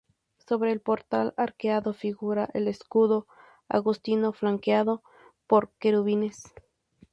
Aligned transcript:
Sobre 0.49 0.71
el 0.71 0.79
portal 0.79 1.35
arqueado 1.37 1.93
figura 1.93 2.49
el 2.55 2.67
escudo 2.67 3.27
agustino 3.69 4.33
flanqueado 4.33 5.03
por 5.45 5.69
querubines. 5.77 6.41